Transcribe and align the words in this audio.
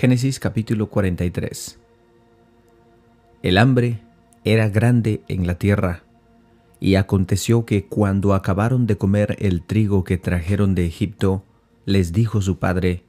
Génesis 0.00 0.40
capítulo 0.40 0.88
43 0.88 1.78
El 3.42 3.58
hambre 3.58 4.00
era 4.44 4.70
grande 4.70 5.20
en 5.28 5.46
la 5.46 5.56
tierra, 5.56 6.04
y 6.80 6.94
aconteció 6.94 7.66
que 7.66 7.84
cuando 7.84 8.32
acabaron 8.32 8.86
de 8.86 8.96
comer 8.96 9.36
el 9.40 9.60
trigo 9.60 10.02
que 10.02 10.16
trajeron 10.16 10.74
de 10.74 10.86
Egipto, 10.86 11.44
les 11.84 12.14
dijo 12.14 12.40
su 12.40 12.58
padre, 12.58 13.04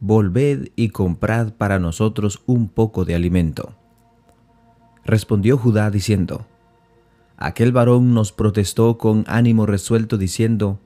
Volved 0.00 0.72
y 0.76 0.90
comprad 0.90 1.54
para 1.54 1.78
nosotros 1.78 2.42
un 2.44 2.68
poco 2.68 3.06
de 3.06 3.14
alimento. 3.14 3.74
Respondió 5.06 5.56
Judá 5.56 5.90
diciendo, 5.90 6.46
Aquel 7.38 7.72
varón 7.72 8.12
nos 8.12 8.32
protestó 8.32 8.98
con 8.98 9.24
ánimo 9.26 9.64
resuelto 9.64 10.18
diciendo, 10.18 10.80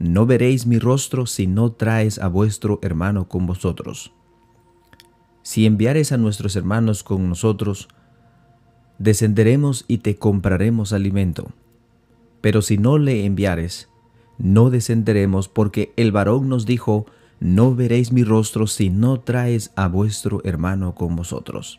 No 0.00 0.26
veréis 0.26 0.66
mi 0.66 0.80
rostro 0.80 1.26
si 1.26 1.46
no 1.46 1.70
traes 1.70 2.18
a 2.18 2.26
vuestro 2.26 2.80
hermano 2.82 3.28
con 3.28 3.46
vosotros. 3.46 4.15
Si 5.46 5.64
enviares 5.64 6.10
a 6.10 6.16
nuestros 6.16 6.56
hermanos 6.56 7.04
con 7.04 7.28
nosotros, 7.28 7.86
descenderemos 8.98 9.84
y 9.86 9.98
te 9.98 10.16
compraremos 10.16 10.92
alimento. 10.92 11.52
Pero 12.40 12.62
si 12.62 12.78
no 12.78 12.98
le 12.98 13.24
enviares, 13.24 13.88
no 14.38 14.70
descenderemos 14.70 15.46
porque 15.46 15.92
el 15.96 16.10
varón 16.10 16.48
nos 16.48 16.66
dijo, 16.66 17.06
No 17.38 17.76
veréis 17.76 18.10
mi 18.10 18.24
rostro 18.24 18.66
si 18.66 18.90
no 18.90 19.20
traes 19.20 19.70
a 19.76 19.86
vuestro 19.86 20.40
hermano 20.42 20.96
con 20.96 21.14
vosotros. 21.14 21.78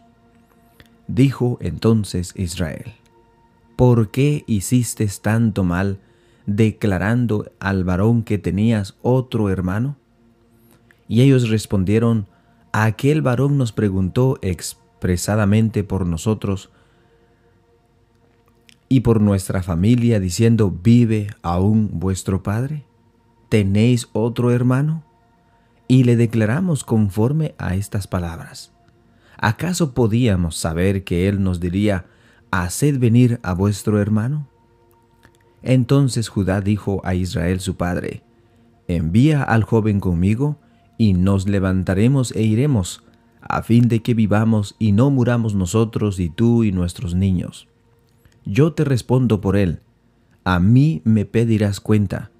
Dijo 1.09 1.57
entonces 1.59 2.31
Israel, 2.37 2.93
¿por 3.75 4.11
qué 4.11 4.45
hiciste 4.47 5.05
tanto 5.21 5.65
mal 5.65 5.99
declarando 6.45 7.51
al 7.59 7.83
varón 7.83 8.23
que 8.23 8.37
tenías 8.37 8.95
otro 9.01 9.49
hermano? 9.49 9.97
Y 11.09 11.19
ellos 11.19 11.49
respondieron, 11.49 12.27
aquel 12.71 13.21
varón 13.21 13.57
nos 13.57 13.71
preguntó 13.71 14.39
expresadamente 14.41 15.83
por 15.83 16.05
nosotros 16.05 16.69
y 18.89 19.01
por 19.01 19.21
nuestra 19.21 19.63
familia, 19.63 20.19
diciendo, 20.19 20.73
¿vive 20.81 21.27
aún 21.41 21.89
vuestro 21.93 22.43
padre? 22.43 22.85
¿Tenéis 23.49 24.09
otro 24.13 24.51
hermano? 24.51 25.03
Y 25.87 26.03
le 26.03 26.15
declaramos 26.15 26.83
conforme 26.83 27.55
a 27.57 27.75
estas 27.75 28.07
palabras. 28.07 28.71
¿Acaso 29.37 29.93
podíamos 29.93 30.57
saber 30.57 31.03
que 31.03 31.27
él 31.27 31.43
nos 31.43 31.59
diría, 31.59 32.05
haced 32.51 32.97
venir 32.97 33.39
a 33.43 33.53
vuestro 33.53 34.01
hermano? 34.01 34.47
Entonces 35.61 36.29
Judá 36.29 36.61
dijo 36.61 37.01
a 37.03 37.13
Israel 37.13 37.59
su 37.59 37.75
padre, 37.75 38.23
envía 38.87 39.43
al 39.43 39.63
joven 39.63 39.99
conmigo, 39.99 40.57
y 40.97 41.13
nos 41.13 41.47
levantaremos 41.47 42.31
e 42.35 42.43
iremos, 42.43 43.03
a 43.41 43.63
fin 43.63 43.87
de 43.87 44.01
que 44.01 44.13
vivamos 44.13 44.75
y 44.79 44.91
no 44.91 45.09
muramos 45.09 45.55
nosotros 45.55 46.19
y 46.19 46.29
tú 46.29 46.63
y 46.63 46.71
nuestros 46.71 47.15
niños. 47.15 47.67
Yo 48.45 48.73
te 48.73 48.83
respondo 48.83 49.41
por 49.41 49.57
él, 49.57 49.79
a 50.43 50.59
mí 50.59 51.01
me 51.03 51.25
pedirás 51.25 51.79
cuenta. 51.79 52.31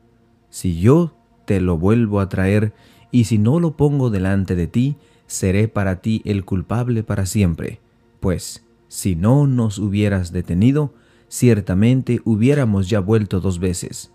Si 0.49 0.79
yo 0.79 1.13
te 1.45 1.59
lo 1.59 1.77
vuelvo 1.77 2.19
a 2.19 2.29
traer, 2.29 2.73
y 3.11 3.25
si 3.25 3.37
no 3.37 3.59
lo 3.59 3.77
pongo 3.77 4.09
delante 4.09 4.55
de 4.55 4.67
ti, 4.67 4.95
seré 5.27 5.67
para 5.67 6.01
ti 6.01 6.21
el 6.25 6.45
culpable 6.45 7.03
para 7.03 7.25
siempre, 7.25 7.79
pues 8.19 8.63
si 8.87 9.15
no 9.15 9.47
nos 9.47 9.79
hubieras 9.79 10.31
detenido, 10.31 10.93
ciertamente 11.27 12.21
hubiéramos 12.23 12.89
ya 12.89 12.99
vuelto 12.99 13.41
dos 13.41 13.59
veces. 13.59 14.11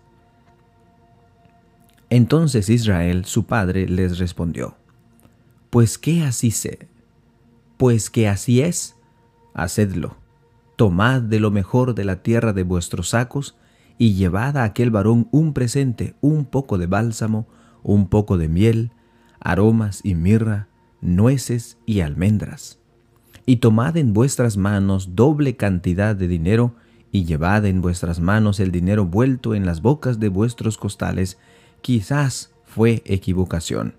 Entonces 2.13 2.69
Israel, 2.69 3.25
su 3.25 3.47
padre, 3.47 3.87
les 3.89 4.19
respondió, 4.19 4.77
Pues 5.71 5.97
que 5.97 6.21
así 6.21 6.51
sé, 6.51 6.87
pues 7.77 8.11
que 8.11 8.27
así 8.27 8.61
es, 8.61 8.95
hacedlo. 9.55 10.15
Tomad 10.75 11.23
de 11.23 11.39
lo 11.39 11.49
mejor 11.49 11.95
de 11.95 12.05
la 12.05 12.21
tierra 12.21 12.53
de 12.53 12.61
vuestros 12.61 13.09
sacos, 13.09 13.57
y 13.97 14.13
llevad 14.13 14.57
a 14.57 14.63
aquel 14.63 14.91
varón 14.91 15.27
un 15.31 15.53
presente, 15.53 16.13
un 16.21 16.45
poco 16.45 16.77
de 16.77 16.85
bálsamo, 16.85 17.47
un 17.81 18.07
poco 18.07 18.37
de 18.37 18.47
miel, 18.47 18.91
aromas 19.39 20.01
y 20.03 20.13
mirra, 20.13 20.67
nueces 21.01 21.79
y 21.87 22.01
almendras 22.01 22.77
y 23.45 23.57
tomad 23.57 23.97
en 23.97 24.13
vuestras 24.13 24.57
manos 24.57 25.15
doble 25.15 25.55
cantidad 25.55 26.15
de 26.15 26.27
dinero, 26.27 26.75
y 27.11 27.25
llevad 27.25 27.65
en 27.65 27.81
vuestras 27.81 28.19
manos 28.19 28.59
el 28.59 28.71
dinero 28.71 29.05
vuelto 29.05 29.53
en 29.53 29.65
las 29.65 29.81
bocas 29.81 30.19
de 30.19 30.29
vuestros 30.29 30.77
costales, 30.77 31.37
quizás 31.83 32.51
fue 32.63 33.03
equivocación. 33.05 33.93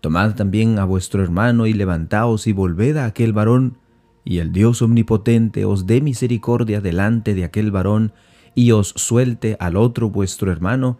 Tomad 0.00 0.36
también 0.36 0.78
a 0.78 0.84
vuestro 0.84 1.24
hermano 1.24 1.66
y 1.66 1.72
levantaos 1.72 2.46
y 2.46 2.52
volved 2.52 2.98
a 2.98 3.06
aquel 3.06 3.32
varón, 3.32 3.78
y 4.24 4.38
el 4.38 4.52
Dios 4.52 4.82
omnipotente 4.82 5.64
os 5.64 5.86
dé 5.86 6.00
misericordia 6.00 6.80
delante 6.80 7.34
de 7.34 7.44
aquel 7.44 7.72
varón, 7.72 8.12
y 8.54 8.70
os 8.72 8.92
suelte 8.96 9.56
al 9.58 9.76
otro 9.76 10.10
vuestro 10.10 10.52
hermano, 10.52 10.98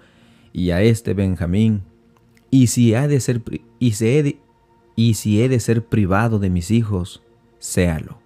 y 0.53 0.71
a 0.71 0.83
este 0.83 1.15
Benjamín, 1.15 1.83
y 2.51 2.69
si 2.69 2.95
ha 2.95 3.07
de 3.07 3.21
ser, 3.21 3.43
y 3.79 3.93
he 4.05 4.41
y 4.97 5.15
si 5.15 5.43
he 5.43 5.49
de 5.49 5.61
ser 5.61 5.85
privado 5.85 6.39
de 6.39 6.51
mis 6.51 6.71
hijos, 6.71 7.23
séalo. 7.59 8.19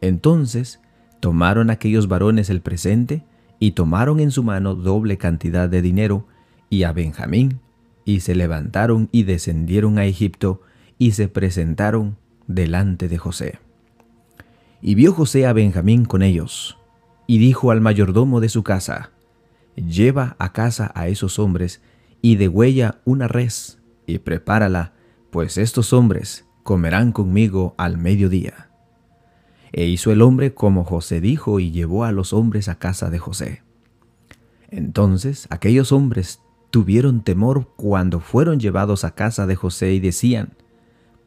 Entonces 0.00 0.80
tomaron 1.20 1.70
aquellos 1.70 2.08
varones 2.08 2.50
el 2.50 2.60
presente 2.60 3.22
y 3.60 3.72
tomaron 3.72 4.18
en 4.18 4.30
su 4.30 4.42
mano 4.42 4.74
doble 4.74 5.16
cantidad 5.16 5.68
de 5.68 5.80
dinero 5.80 6.26
y 6.70 6.84
a 6.84 6.92
Benjamín, 6.92 7.60
y 8.06 8.20
se 8.20 8.34
levantaron 8.34 9.08
y 9.12 9.24
descendieron 9.24 9.98
a 9.98 10.06
Egipto 10.06 10.62
y 10.96 11.12
se 11.12 11.28
presentaron 11.28 12.16
delante 12.46 13.08
de 13.08 13.18
José. 13.18 13.58
Y 14.80 14.94
vio 14.94 15.12
José 15.12 15.46
a 15.46 15.52
Benjamín 15.52 16.06
con 16.06 16.22
ellos, 16.22 16.78
y 17.26 17.38
dijo 17.38 17.70
al 17.70 17.80
mayordomo 17.82 18.40
de 18.40 18.48
su 18.48 18.62
casa, 18.62 19.10
Lleva 19.76 20.36
a 20.38 20.52
casa 20.52 20.90
a 20.94 21.08
esos 21.08 21.38
hombres 21.38 21.80
y 22.20 22.36
degüella 22.36 23.00
una 23.04 23.28
res 23.28 23.78
y 24.06 24.18
prepárala 24.18 24.92
pues 25.30 25.58
estos 25.58 25.92
hombres 25.92 26.44
comerán 26.62 27.12
conmigo 27.12 27.74
al 27.78 27.96
mediodía. 27.96 28.70
E 29.72 29.86
hizo 29.86 30.10
el 30.10 30.22
hombre 30.22 30.52
como 30.54 30.84
José 30.84 31.20
dijo 31.20 31.60
y 31.60 31.70
llevó 31.70 32.04
a 32.04 32.12
los 32.12 32.32
hombres 32.32 32.68
a 32.68 32.78
casa 32.78 33.10
de 33.10 33.18
José. 33.18 33.62
Entonces 34.68 35.46
aquellos 35.50 35.92
hombres 35.92 36.40
tuvieron 36.70 37.22
temor 37.22 37.68
cuando 37.76 38.20
fueron 38.20 38.60
llevados 38.60 39.04
a 39.04 39.14
casa 39.14 39.46
de 39.46 39.56
José 39.56 39.92
y 39.92 40.00
decían, 40.00 40.50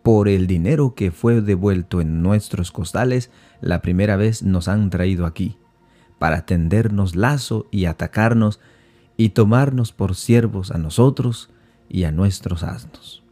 por 0.01 0.27
el 0.27 0.47
dinero 0.47 0.95
que 0.95 1.11
fue 1.11 1.41
devuelto 1.41 2.01
en 2.01 2.21
nuestros 2.21 2.71
costales, 2.71 3.29
la 3.61 3.81
primera 3.81 4.17
vez 4.17 4.43
nos 4.43 4.67
han 4.67 4.89
traído 4.89 5.25
aquí, 5.25 5.57
para 6.19 6.45
tendernos 6.45 7.15
lazo 7.15 7.67
y 7.71 7.85
atacarnos 7.85 8.59
y 9.15 9.29
tomarnos 9.29 9.93
por 9.93 10.15
siervos 10.15 10.71
a 10.71 10.77
nosotros 10.77 11.49
y 11.89 12.03
a 12.03 12.11
nuestros 12.11 12.63
asnos. 12.63 13.23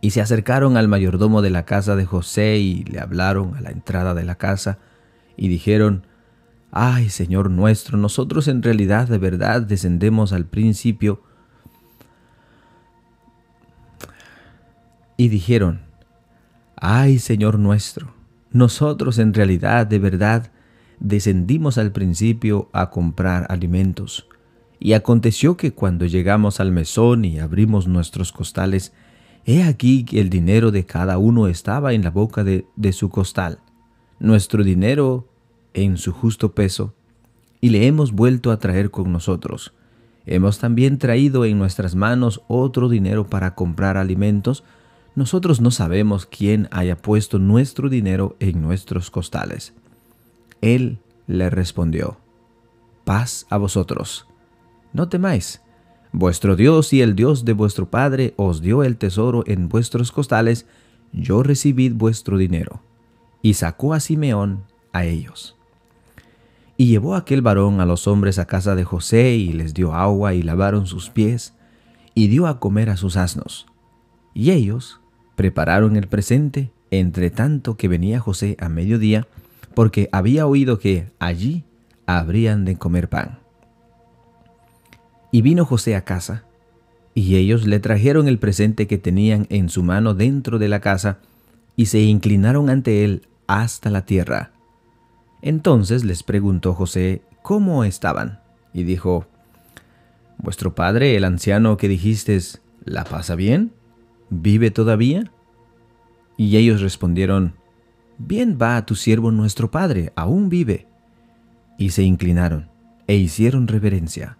Y 0.00 0.10
se 0.10 0.20
acercaron 0.20 0.76
al 0.76 0.88
mayordomo 0.88 1.40
de 1.42 1.50
la 1.50 1.64
casa 1.64 1.96
de 1.96 2.04
José 2.04 2.58
y 2.58 2.84
le 2.84 3.00
hablaron 3.00 3.54
a 3.54 3.60
la 3.60 3.70
entrada 3.70 4.14
de 4.14 4.24
la 4.24 4.36
casa 4.36 4.78
y 5.36 5.48
dijeron, 5.48 6.06
Ay, 6.76 7.08
Señor 7.08 7.50
nuestro, 7.50 7.96
nosotros 7.96 8.48
en 8.48 8.60
realidad 8.60 9.06
de 9.06 9.18
verdad 9.18 9.62
descendemos 9.62 10.32
al 10.32 10.46
principio. 10.46 11.22
Y 15.16 15.28
dijeron, 15.28 15.82
Ay, 16.74 17.20
Señor 17.20 17.60
nuestro, 17.60 18.12
nosotros 18.50 19.20
en 19.20 19.32
realidad 19.32 19.86
de 19.86 20.00
verdad 20.00 20.50
descendimos 20.98 21.78
al 21.78 21.92
principio 21.92 22.70
a 22.72 22.90
comprar 22.90 23.46
alimentos. 23.50 24.26
Y 24.80 24.94
aconteció 24.94 25.56
que 25.56 25.72
cuando 25.72 26.06
llegamos 26.06 26.58
al 26.58 26.72
mesón 26.72 27.24
y 27.24 27.38
abrimos 27.38 27.86
nuestros 27.86 28.32
costales, 28.32 28.92
He 29.46 29.62
aquí 29.62 30.04
que 30.04 30.20
el 30.20 30.28
dinero 30.28 30.72
de 30.72 30.86
cada 30.86 31.18
uno 31.18 31.46
estaba 31.46 31.92
en 31.92 32.02
la 32.02 32.10
boca 32.10 32.42
de, 32.42 32.66
su 32.92 33.10
costal, 33.10 33.60
nuestro 34.18 34.64
dinero 34.64 35.28
en 35.74 35.98
su 35.98 36.12
justo 36.12 36.54
peso, 36.54 36.94
y 37.60 37.70
le 37.70 37.86
hemos 37.86 38.12
vuelto 38.12 38.50
a 38.50 38.58
traer 38.58 38.90
con 38.90 39.12
nosotros. 39.12 39.74
Hemos 40.26 40.58
también 40.58 40.98
traído 40.98 41.44
en 41.44 41.58
nuestras 41.58 41.94
manos 41.94 42.40
otro 42.48 42.88
dinero 42.88 43.28
para 43.28 43.54
comprar 43.54 43.96
alimentos. 43.96 44.64
Nosotros 45.14 45.60
no 45.60 45.70
sabemos 45.70 46.26
quién 46.26 46.68
haya 46.70 46.96
puesto 46.96 47.38
nuestro 47.38 47.88
dinero 47.88 48.36
en 48.40 48.62
nuestros 48.62 49.10
costales. 49.10 49.74
Él 50.62 50.98
le 51.26 51.50
respondió, 51.50 52.18
Paz 53.04 53.46
a 53.50 53.58
vosotros. 53.58 54.26
No 54.94 55.08
temáis 55.08 55.60
Vuestro 56.16 56.54
Dios 56.54 56.92
y 56.92 57.02
el 57.02 57.16
Dios 57.16 57.44
de 57.44 57.54
vuestro 57.54 57.90
Padre 57.90 58.34
os 58.36 58.62
dio 58.62 58.84
el 58.84 58.98
tesoro 58.98 59.42
en 59.48 59.68
vuestros 59.68 60.12
costales, 60.12 60.64
yo 61.12 61.42
recibid 61.42 61.92
vuestro 61.92 62.38
dinero. 62.38 62.82
Y 63.42 63.54
sacó 63.54 63.94
a 63.94 63.98
Simeón 63.98 64.62
a 64.92 65.06
ellos. 65.06 65.56
Y 66.76 66.86
llevó 66.86 67.14
aquel 67.14 67.42
varón 67.42 67.80
a 67.80 67.86
los 67.86 68.06
hombres 68.08 68.38
a 68.38 68.46
casa 68.46 68.74
de 68.74 68.84
José 68.84 69.36
y 69.36 69.52
les 69.52 69.74
dio 69.74 69.94
agua 69.94 70.34
y 70.34 70.42
lavaron 70.42 70.86
sus 70.86 71.10
pies, 71.10 71.54
y 72.14 72.28
dio 72.28 72.46
a 72.46 72.60
comer 72.60 72.90
a 72.90 72.96
sus 72.96 73.16
asnos. 73.16 73.66
Y 74.34 74.50
ellos 74.50 75.00
Prepararon 75.36 75.96
el 75.96 76.06
presente, 76.06 76.70
entre 76.90 77.30
tanto 77.30 77.76
que 77.76 77.88
venía 77.88 78.20
José 78.20 78.56
a 78.60 78.68
mediodía, 78.68 79.26
porque 79.74 80.08
había 80.12 80.46
oído 80.46 80.78
que 80.78 81.10
allí 81.18 81.64
habrían 82.06 82.64
de 82.64 82.76
comer 82.76 83.08
pan. 83.08 83.38
Y 85.32 85.42
vino 85.42 85.64
José 85.64 85.96
a 85.96 86.04
casa, 86.04 86.44
y 87.14 87.36
ellos 87.36 87.66
le 87.66 87.80
trajeron 87.80 88.28
el 88.28 88.38
presente 88.38 88.86
que 88.86 88.98
tenían 88.98 89.46
en 89.50 89.68
su 89.68 89.82
mano 89.82 90.14
dentro 90.14 90.58
de 90.58 90.68
la 90.68 90.80
casa, 90.80 91.18
y 91.76 91.86
se 91.86 92.00
inclinaron 92.02 92.70
ante 92.70 93.04
él 93.04 93.26
hasta 93.48 93.90
la 93.90 94.04
tierra. 94.04 94.52
Entonces 95.46 96.04
les 96.04 96.22
preguntó 96.22 96.72
José 96.72 97.20
cómo 97.42 97.84
estaban, 97.84 98.40
y 98.72 98.84
dijo, 98.84 99.26
¿Vuestro 100.38 100.74
padre, 100.74 101.16
el 101.16 101.24
anciano 101.24 101.76
que 101.76 101.86
dijiste, 101.86 102.40
la 102.86 103.04
pasa 103.04 103.34
bien? 103.34 103.70
¿Vive 104.30 104.70
todavía? 104.70 105.30
Y 106.38 106.56
ellos 106.56 106.80
respondieron, 106.80 107.52
Bien 108.16 108.56
va 108.60 108.86
tu 108.86 108.94
siervo 108.94 109.32
nuestro 109.32 109.70
padre, 109.70 110.14
aún 110.16 110.48
vive. 110.48 110.86
Y 111.76 111.90
se 111.90 112.04
inclinaron 112.04 112.70
e 113.06 113.16
hicieron 113.16 113.68
reverencia. 113.68 114.38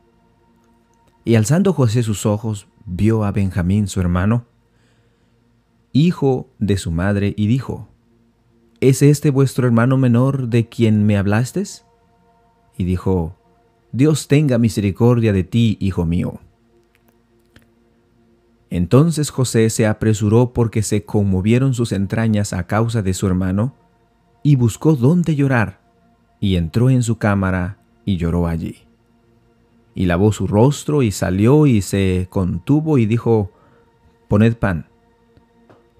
Y 1.23 1.35
alzando 1.35 1.75
José 1.75 2.03
sus 2.03 2.25
ojos, 2.25 2.67
vio 2.87 3.25
a 3.25 3.31
Benjamín 3.31 3.89
su 3.89 4.01
hermano, 4.01 4.47
hijo 5.93 6.49
de 6.59 6.79
su 6.79 6.91
madre, 6.91 7.35
y 7.37 7.47
dijo, 7.47 7.91
¿Es 8.87 9.01
este 9.01 9.31
vuestro 9.31 9.67
hermano 9.67 9.97
menor 9.97 10.49
de 10.49 10.69
quien 10.69 11.07
me 11.07 11.17
hablastes? 11.17 11.87
Y 12.77 12.85
dijo, 12.85 13.35
Dios 13.93 14.29
tenga 14.29 14.59
misericordia 14.59 15.33
de 15.33 15.43
ti, 15.43 15.79
hijo 15.81 16.05
mío. 16.05 16.39
Entonces 18.69 19.31
José 19.31 19.71
se 19.71 19.87
apresuró 19.87 20.53
porque 20.53 20.83
se 20.83 21.07
conmovieron 21.07 21.73
sus 21.73 21.93
entrañas 21.93 22.53
a 22.53 22.67
causa 22.67 23.01
de 23.01 23.15
su 23.15 23.27
hermano, 23.27 23.75
y 24.43 24.57
buscó 24.57 24.97
dónde 24.97 25.35
llorar, 25.35 25.81
y 26.39 26.57
entró 26.57 26.91
en 26.91 27.03
su 27.03 27.17
cámara 27.17 27.79
y 28.05 28.19
lloró 28.19 28.47
allí. 28.47 28.81
Y 29.95 30.05
lavó 30.05 30.31
su 30.31 30.47
rostro 30.47 31.03
y 31.03 31.11
salió 31.11 31.67
y 31.67 31.81
se 31.81 32.27
contuvo 32.29 32.99
y 32.99 33.07
dijo, 33.07 33.51
Poned 34.29 34.57
pan. 34.59 34.89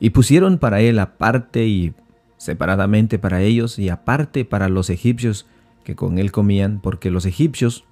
Y 0.01 0.11
pusieron 0.11 0.59
para 0.59 0.83
él 0.83 0.99
aparte 0.99 1.67
y 1.67 1.95
separadamente 2.37 3.19
para 3.19 3.43
ellos 3.43 3.79
y 3.79 3.89
aparte 3.89 4.45
para 4.45 4.69
los 4.69 4.91
egipcios 4.91 5.47
que 5.85 5.95
con 5.95 6.19
él 6.19 6.33
comían, 6.33 6.81
porque 6.81 7.11
los 7.11 7.27
egipcios 7.27 7.85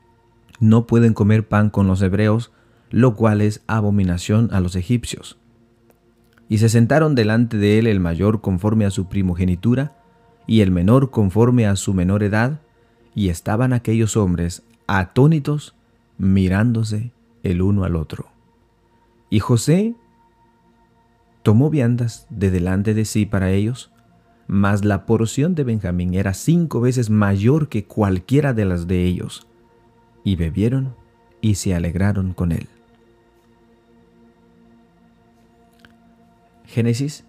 no 0.60 0.86
pueden 0.86 1.14
comer 1.14 1.46
pan 1.46 1.70
con 1.70 1.86
los 1.86 2.00
hebreos, 2.02 2.52
lo 2.90 3.14
cual 3.14 3.40
es 3.40 3.62
abominación 3.66 4.48
a 4.52 4.60
los 4.60 4.76
egipcios. 4.76 5.38
Y 6.48 6.58
se 6.58 6.68
sentaron 6.68 7.14
delante 7.14 7.56
de 7.56 7.78
él 7.78 7.86
el 7.86 8.00
mayor 8.00 8.40
conforme 8.40 8.84
a 8.84 8.90
su 8.90 9.08
primogenitura, 9.08 9.96
y 10.46 10.60
el 10.60 10.70
menor 10.70 11.10
conforme 11.10 11.66
a 11.66 11.76
su 11.76 11.94
menor 11.94 12.22
edad, 12.22 12.60
y 13.14 13.28
estaban 13.28 13.72
aquellos 13.72 14.16
hombres 14.16 14.62
atónitos, 14.86 15.74
mirándose 16.18 17.12
el 17.42 17.62
uno 17.62 17.84
al 17.84 17.96
otro. 17.96 18.26
Y 19.30 19.40
José 19.40 19.94
tomó 21.42 21.70
viandas 21.70 22.26
de 22.30 22.50
delante 22.50 22.94
de 22.94 23.04
sí 23.04 23.26
para 23.26 23.50
ellos, 23.50 23.91
mas 24.52 24.84
la 24.84 25.06
porción 25.06 25.54
de 25.54 25.64
Benjamín 25.64 26.12
era 26.12 26.34
cinco 26.34 26.82
veces 26.82 27.08
mayor 27.08 27.70
que 27.70 27.84
cualquiera 27.84 28.52
de 28.52 28.66
las 28.66 28.86
de 28.86 29.04
ellos, 29.06 29.46
y 30.24 30.36
bebieron 30.36 30.94
y 31.40 31.54
se 31.54 31.74
alegraron 31.74 32.34
con 32.34 32.52
él. 32.52 32.68
Génesis 36.66 37.24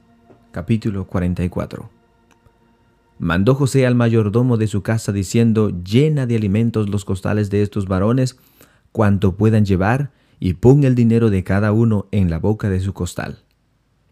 capítulo 0.51 1.07
44 1.07 1.89
Mandó 3.19 3.55
José 3.55 3.87
al 3.87 3.95
mayordomo 3.95 4.57
de 4.57 4.67
su 4.67 4.83
casa 4.83 5.13
diciendo, 5.13 5.69
llena 5.69 6.25
de 6.25 6.35
alimentos 6.35 6.89
los 6.89 7.05
costales 7.05 7.49
de 7.49 7.61
estos 7.61 7.87
varones, 7.87 8.37
cuanto 8.91 9.37
puedan 9.37 9.63
llevar, 9.63 10.11
y 10.41 10.55
pon 10.55 10.83
el 10.83 10.93
dinero 10.93 11.29
de 11.29 11.45
cada 11.45 11.71
uno 11.71 12.05
en 12.11 12.29
la 12.29 12.39
boca 12.39 12.69
de 12.69 12.81
su 12.81 12.91
costal. 12.91 13.45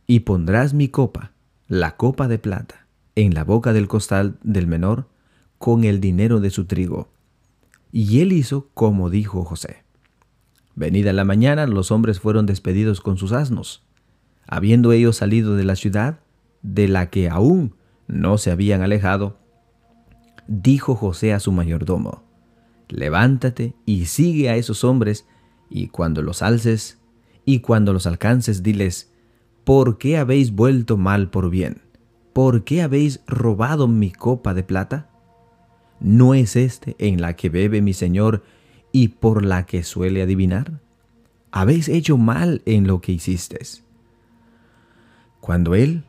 Y 0.07 0.21
pondrás 0.21 0.73
mi 0.73 0.87
copa, 0.87 1.33
la 1.67 1.97
copa 1.97 2.29
de 2.29 2.39
plata, 2.39 2.80
en 3.15 3.33
la 3.33 3.43
boca 3.43 3.73
del 3.73 3.87
costal 3.87 4.37
del 4.43 4.67
menor, 4.67 5.07
con 5.57 5.83
el 5.83 5.99
dinero 5.99 6.39
de 6.39 6.49
su 6.49 6.65
trigo. 6.65 7.09
Y 7.91 8.21
él 8.21 8.31
hizo 8.31 8.69
como 8.73 9.09
dijo 9.09 9.43
José. 9.43 9.83
Venida 10.75 11.13
la 11.13 11.25
mañana, 11.25 11.67
los 11.67 11.91
hombres 11.91 12.19
fueron 12.19 12.45
despedidos 12.45 13.01
con 13.01 13.17
sus 13.17 13.31
asnos. 13.31 13.83
Habiendo 14.47 14.91
ellos 14.91 15.17
salido 15.17 15.55
de 15.55 15.65
la 15.65 15.75
ciudad, 15.75 16.19
de 16.61 16.87
la 16.87 17.09
que 17.09 17.29
aún 17.29 17.75
no 18.07 18.37
se 18.37 18.51
habían 18.51 18.81
alejado, 18.81 19.37
dijo 20.47 20.95
José 20.95 21.33
a 21.33 21.39
su 21.39 21.51
mayordomo, 21.51 22.23
levántate 22.89 23.75
y 23.85 24.05
sigue 24.05 24.49
a 24.49 24.55
esos 24.55 24.83
hombres, 24.83 25.27
y 25.69 25.87
cuando 25.87 26.21
los 26.21 26.41
alces, 26.41 26.99
y 27.45 27.59
cuando 27.59 27.93
los 27.93 28.05
alcances, 28.05 28.63
diles, 28.63 29.11
¿por 29.63 29.97
qué 29.97 30.17
habéis 30.17 30.51
vuelto 30.51 30.97
mal 30.97 31.29
por 31.29 31.49
bien? 31.49 31.81
¿Por 32.33 32.63
qué 32.63 32.81
habéis 32.81 33.21
robado 33.27 33.87
mi 33.87 34.11
copa 34.11 34.53
de 34.53 34.63
plata? 34.63 35.09
¿No 35.99 36.33
es 36.33 36.55
este 36.55 36.95
en 36.97 37.21
la 37.21 37.35
que 37.35 37.49
bebe 37.49 37.81
mi 37.81 37.93
señor 37.93 38.43
y 38.91 39.09
por 39.09 39.45
la 39.45 39.65
que 39.65 39.83
suele 39.83 40.21
adivinar? 40.21 40.79
Habéis 41.51 41.89
hecho 41.89 42.17
mal 42.17 42.61
en 42.65 42.87
lo 42.87 43.01
que 43.01 43.11
hicisteis. 43.11 43.83
Cuando 45.41 45.75
él 45.75 46.05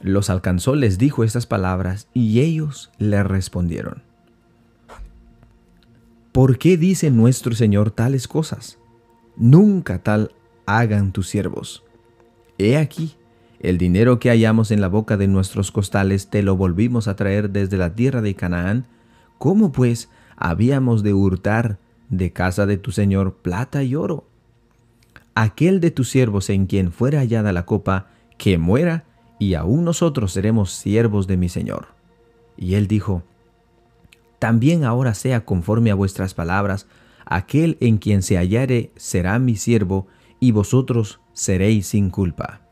los 0.00 0.30
alcanzó, 0.30 0.76
les 0.76 0.98
dijo 0.98 1.24
estas 1.24 1.46
palabras 1.46 2.08
y 2.14 2.40
ellos 2.40 2.92
le 2.98 3.22
respondieron. 3.24 4.02
¿Por 6.32 6.58
qué 6.58 6.76
dice 6.76 7.10
nuestro 7.10 7.54
Señor 7.54 7.90
tales 7.90 8.28
cosas? 8.28 8.78
Nunca 9.36 10.02
tal 10.02 10.32
hagan 10.66 11.12
tus 11.12 11.28
siervos. 11.28 11.82
He 12.58 12.76
aquí, 12.76 13.16
el 13.60 13.76
dinero 13.76 14.20
que 14.20 14.30
hallamos 14.30 14.70
en 14.70 14.80
la 14.80 14.88
boca 14.88 15.16
de 15.16 15.26
nuestros 15.26 15.72
costales 15.72 16.28
te 16.28 16.42
lo 16.42 16.56
volvimos 16.56 17.08
a 17.08 17.16
traer 17.16 17.50
desde 17.50 17.76
la 17.76 17.94
tierra 17.94 18.22
de 18.22 18.34
Canaán. 18.34 18.86
¿Cómo 19.38 19.72
pues 19.72 20.08
habíamos 20.36 21.02
de 21.02 21.12
hurtar 21.12 21.78
de 22.08 22.32
casa 22.32 22.66
de 22.66 22.78
tu 22.78 22.92
Señor 22.92 23.34
plata 23.34 23.82
y 23.82 23.96
oro? 23.96 24.26
Aquel 25.34 25.80
de 25.80 25.90
tus 25.90 26.08
siervos 26.08 26.50
en 26.50 26.66
quien 26.66 26.92
fuera 26.92 27.18
hallada 27.18 27.52
la 27.52 27.66
copa, 27.66 28.10
que 28.38 28.58
muera, 28.58 29.04
y 29.40 29.54
aún 29.54 29.84
nosotros 29.84 30.32
seremos 30.32 30.72
siervos 30.72 31.26
de 31.26 31.36
mi 31.36 31.48
Señor. 31.48 31.88
Y 32.56 32.74
él 32.74 32.86
dijo, 32.86 33.22
También 34.38 34.84
ahora 34.84 35.14
sea 35.14 35.44
conforme 35.44 35.90
a 35.90 35.96
vuestras 35.96 36.34
palabras, 36.34 36.86
aquel 37.24 37.76
en 37.80 37.98
quien 37.98 38.22
se 38.22 38.36
hallare 38.36 38.92
será 38.96 39.38
mi 39.40 39.56
siervo, 39.56 40.06
y 40.40 40.52
vosotros 40.52 41.20
seréis 41.32 41.88
sin 41.88 42.10
culpa. 42.10 42.67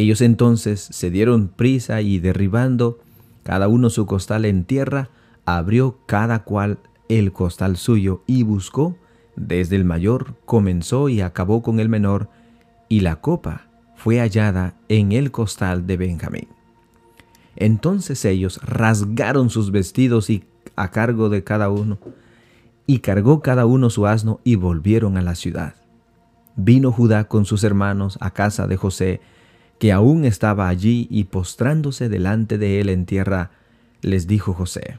Ellos 0.00 0.22
entonces 0.22 0.80
se 0.80 1.10
dieron 1.10 1.48
prisa 1.48 2.00
y 2.00 2.20
derribando 2.20 3.00
cada 3.42 3.68
uno 3.68 3.90
su 3.90 4.06
costal 4.06 4.46
en 4.46 4.64
tierra, 4.64 5.10
abrió 5.44 5.98
cada 6.06 6.42
cual 6.42 6.78
el 7.10 7.32
costal 7.32 7.76
suyo 7.76 8.22
y 8.26 8.42
buscó, 8.42 8.96
desde 9.36 9.76
el 9.76 9.84
mayor 9.84 10.36
comenzó 10.46 11.10
y 11.10 11.20
acabó 11.20 11.60
con 11.60 11.80
el 11.80 11.90
menor, 11.90 12.30
y 12.88 13.00
la 13.00 13.16
copa 13.16 13.66
fue 13.94 14.20
hallada 14.20 14.74
en 14.88 15.12
el 15.12 15.30
costal 15.30 15.86
de 15.86 15.98
Benjamín. 15.98 16.48
Entonces 17.54 18.24
ellos 18.24 18.58
rasgaron 18.62 19.50
sus 19.50 19.70
vestidos 19.70 20.30
y 20.30 20.44
a 20.76 20.90
cargo 20.90 21.28
de 21.28 21.44
cada 21.44 21.68
uno, 21.68 21.98
y 22.86 23.00
cargó 23.00 23.42
cada 23.42 23.66
uno 23.66 23.90
su 23.90 24.06
asno 24.06 24.40
y 24.44 24.54
volvieron 24.54 25.18
a 25.18 25.22
la 25.22 25.34
ciudad. 25.34 25.74
Vino 26.56 26.90
Judá 26.90 27.24
con 27.24 27.44
sus 27.44 27.64
hermanos 27.64 28.16
a 28.22 28.30
casa 28.30 28.66
de 28.66 28.78
José, 28.78 29.20
que 29.80 29.92
aún 29.92 30.26
estaba 30.26 30.68
allí, 30.68 31.08
y 31.10 31.24
postrándose 31.24 32.10
delante 32.10 32.58
de 32.58 32.82
él 32.82 32.90
en 32.90 33.06
tierra, 33.06 33.50
les 34.02 34.26
dijo 34.26 34.52
José, 34.52 34.98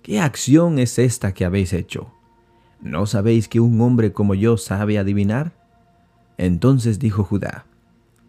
¿Qué 0.00 0.20
acción 0.20 0.78
es 0.78 0.98
esta 0.98 1.34
que 1.34 1.44
habéis 1.44 1.74
hecho? 1.74 2.10
¿No 2.80 3.04
sabéis 3.04 3.46
que 3.46 3.60
un 3.60 3.78
hombre 3.82 4.14
como 4.14 4.34
yo 4.34 4.56
sabe 4.56 4.98
adivinar? 4.98 5.52
Entonces 6.38 6.98
dijo 6.98 7.24
Judá, 7.24 7.66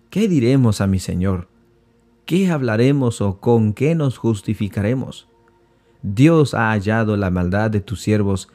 ¿Qué 0.10 0.28
diremos 0.28 0.82
a 0.82 0.88
mi 0.88 1.00
Señor? 1.00 1.48
¿Qué 2.26 2.50
hablaremos 2.52 3.22
o 3.22 3.40
con 3.40 3.72
qué 3.72 3.96
nos 3.96 4.18
justificaremos? 4.18 5.30
Dios 6.02 6.54
ha 6.54 6.72
hallado 6.72 7.16
la 7.16 7.30
maldad 7.30 7.72
de 7.72 7.80
tus 7.80 8.02
siervos. 8.02 8.50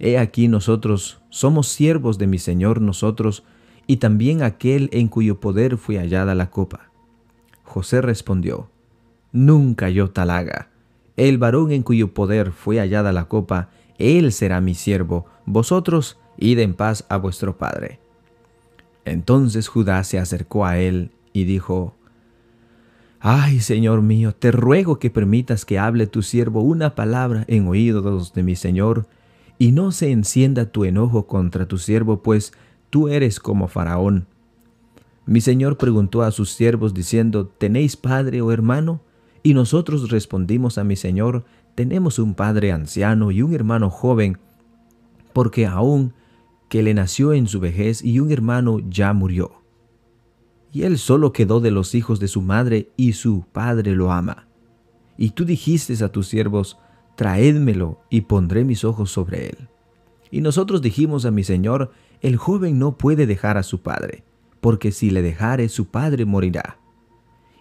He 0.00 0.18
aquí 0.18 0.48
nosotros 0.48 1.20
somos 1.28 1.68
siervos 1.68 2.18
de 2.18 2.26
mi 2.26 2.38
Señor 2.38 2.80
nosotros, 2.80 3.44
y 3.90 3.96
también 3.96 4.44
aquel 4.44 4.88
en 4.92 5.08
cuyo 5.08 5.40
poder 5.40 5.76
fue 5.76 5.96
hallada 5.98 6.36
la 6.36 6.48
copa. 6.48 6.92
José 7.64 8.00
respondió, 8.00 8.70
Nunca 9.32 9.90
yo 9.90 10.12
tal 10.12 10.30
haga. 10.30 10.68
El 11.16 11.38
varón 11.38 11.72
en 11.72 11.82
cuyo 11.82 12.14
poder 12.14 12.52
fue 12.52 12.78
hallada 12.78 13.10
la 13.10 13.24
copa, 13.24 13.70
él 13.98 14.30
será 14.30 14.60
mi 14.60 14.76
siervo, 14.76 15.26
vosotros 15.44 16.20
id 16.38 16.60
en 16.60 16.74
paz 16.74 17.04
a 17.08 17.16
vuestro 17.16 17.58
padre. 17.58 17.98
Entonces 19.04 19.66
Judá 19.66 20.04
se 20.04 20.20
acercó 20.20 20.66
a 20.66 20.78
él 20.78 21.10
y 21.32 21.42
dijo, 21.42 21.96
Ay, 23.18 23.58
Señor 23.58 24.02
mío, 24.02 24.36
te 24.36 24.52
ruego 24.52 25.00
que 25.00 25.10
permitas 25.10 25.64
que 25.64 25.80
hable 25.80 26.06
tu 26.06 26.22
siervo 26.22 26.60
una 26.60 26.94
palabra 26.94 27.44
en 27.48 27.66
oídos 27.66 28.34
de 28.34 28.44
mi 28.44 28.54
Señor, 28.54 29.08
y 29.58 29.72
no 29.72 29.90
se 29.90 30.12
encienda 30.12 30.66
tu 30.66 30.84
enojo 30.84 31.26
contra 31.26 31.66
tu 31.66 31.76
siervo, 31.76 32.22
pues 32.22 32.52
tú 32.90 33.08
eres 33.08 33.40
como 33.40 33.68
Faraón. 33.68 34.26
Mi 35.26 35.40
Señor 35.40 35.76
preguntó 35.76 36.22
a 36.22 36.30
sus 36.30 36.50
siervos 36.50 36.92
diciendo, 36.92 37.46
¿tenéis 37.46 37.96
padre 37.96 38.42
o 38.42 38.52
hermano? 38.52 39.00
Y 39.42 39.54
nosotros 39.54 40.10
respondimos 40.10 40.76
a 40.76 40.84
mi 40.84 40.96
Señor, 40.96 41.44
tenemos 41.74 42.18
un 42.18 42.34
padre 42.34 42.72
anciano 42.72 43.30
y 43.30 43.42
un 43.42 43.54
hermano 43.54 43.90
joven, 43.90 44.38
porque 45.32 45.66
aún 45.66 46.12
que 46.68 46.82
le 46.82 46.94
nació 46.94 47.32
en 47.32 47.46
su 47.46 47.60
vejez 47.60 48.04
y 48.04 48.20
un 48.20 48.30
hermano 48.32 48.80
ya 48.80 49.12
murió 49.12 49.60
y 50.72 50.82
él 50.82 50.98
solo 50.98 51.32
quedó 51.32 51.60
de 51.60 51.70
los 51.70 51.94
hijos 51.94 52.20
de 52.20 52.28
su 52.28 52.42
madre, 52.42 52.90
y 52.96 53.14
su 53.14 53.44
padre 53.52 53.94
lo 53.94 54.12
ama. 54.12 54.46
Y 55.16 55.30
tú 55.30 55.44
dijiste 55.44 56.02
a 56.04 56.10
tus 56.10 56.28
siervos, 56.28 56.78
traédmelo, 57.16 58.00
y 58.08 58.22
pondré 58.22 58.64
mis 58.64 58.84
ojos 58.84 59.10
sobre 59.10 59.48
él. 59.48 59.68
Y 60.30 60.40
nosotros 60.40 60.82
dijimos 60.82 61.24
a 61.24 61.30
mi 61.30 61.44
señor, 61.44 61.92
el 62.20 62.36
joven 62.36 62.78
no 62.78 62.96
puede 62.96 63.26
dejar 63.26 63.56
a 63.56 63.62
su 63.62 63.82
padre, 63.82 64.24
porque 64.60 64.92
si 64.92 65.10
le 65.10 65.22
dejare, 65.22 65.68
su 65.68 65.86
padre 65.86 66.24
morirá. 66.24 66.78